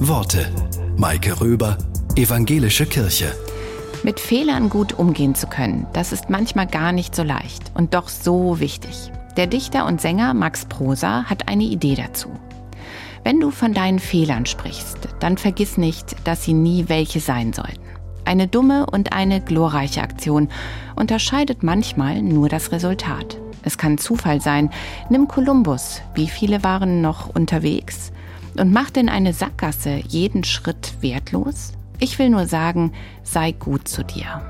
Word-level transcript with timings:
Worte. 0.00 0.52
Maike 0.96 1.40
Röber, 1.40 1.78
Evangelische 2.16 2.84
Kirche. 2.84 3.32
Mit 4.02 4.18
Fehlern 4.18 4.68
gut 4.68 4.92
umgehen 4.92 5.36
zu 5.36 5.46
können, 5.46 5.86
das 5.92 6.12
ist 6.12 6.28
manchmal 6.28 6.66
gar 6.66 6.90
nicht 6.90 7.14
so 7.14 7.22
leicht 7.22 7.70
und 7.74 7.94
doch 7.94 8.08
so 8.08 8.58
wichtig. 8.58 9.12
Der 9.36 9.46
Dichter 9.46 9.86
und 9.86 10.00
Sänger 10.00 10.34
Max 10.34 10.66
Prosa 10.66 11.24
hat 11.24 11.48
eine 11.48 11.62
Idee 11.62 11.94
dazu. 11.94 12.28
Wenn 13.22 13.38
du 13.38 13.52
von 13.52 13.72
deinen 13.72 14.00
Fehlern 14.00 14.46
sprichst, 14.46 14.98
dann 15.20 15.38
vergiss 15.38 15.78
nicht, 15.78 16.16
dass 16.24 16.42
sie 16.42 16.54
nie 16.54 16.88
welche 16.88 17.20
sein 17.20 17.52
sollten. 17.52 17.80
Eine 18.24 18.48
dumme 18.48 18.86
und 18.86 19.12
eine 19.12 19.40
glorreiche 19.40 20.02
Aktion 20.02 20.48
unterscheidet 20.96 21.62
manchmal 21.62 22.20
nur 22.20 22.48
das 22.48 22.72
Resultat. 22.72 23.38
Es 23.62 23.78
kann 23.78 23.98
Zufall 23.98 24.40
sein. 24.40 24.70
Nimm 25.08 25.28
Kolumbus. 25.28 26.02
Wie 26.14 26.28
viele 26.28 26.64
waren 26.64 27.00
noch 27.00 27.28
unterwegs? 27.28 28.10
Und 28.56 28.72
macht 28.72 28.96
denn 28.96 29.08
eine 29.08 29.32
Sackgasse 29.32 30.00
jeden 30.06 30.44
Schritt 30.44 30.94
wertlos? 31.00 31.72
Ich 31.98 32.18
will 32.18 32.30
nur 32.30 32.46
sagen, 32.46 32.92
sei 33.22 33.52
gut 33.52 33.88
zu 33.88 34.04
dir. 34.04 34.42